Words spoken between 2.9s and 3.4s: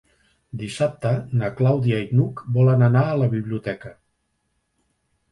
a la